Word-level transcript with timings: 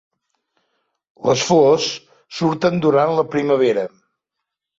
Les 1.31 1.43
flors 1.49 1.85
surten 2.39 2.81
durant 2.87 3.15
la 3.21 3.27
primavera. 3.37 3.87